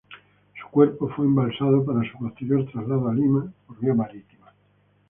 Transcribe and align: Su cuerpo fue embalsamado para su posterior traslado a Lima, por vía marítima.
Su 0.59 0.67
cuerpo 0.71 1.09
fue 1.09 1.25
embalsamado 1.27 1.85
para 1.85 2.01
su 2.11 2.17
posterior 2.17 2.65
traslado 2.71 3.07
a 3.07 3.13
Lima, 3.13 3.53
por 3.67 3.79
vía 3.79 3.93
marítima. 3.93 4.51